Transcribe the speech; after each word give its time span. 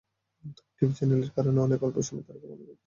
তবে 0.57 0.69
টিভি 0.77 0.93
চ্যানেলের 0.97 1.31
কারণে 1.35 1.59
অনেকে 1.61 1.83
অল্প 1.85 1.97
সময়ে 2.01 2.25
তারকা 2.27 2.45
বনে 2.45 2.57
যেতে 2.59 2.65
চাইছেন। 2.65 2.77